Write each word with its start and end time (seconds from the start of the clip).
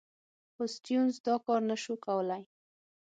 خو 0.53 0.63
سټیونز 0.75 1.15
دا 1.27 1.35
کار 1.45 1.61
نه 1.69 1.75
شو 1.83 1.93
کولای. 2.05 2.43